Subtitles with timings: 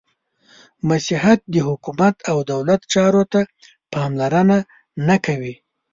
[0.89, 3.41] •مسیحیت د حکومت او دولت چارو ته
[3.93, 4.57] پاملرنه
[5.07, 5.55] نهکوي.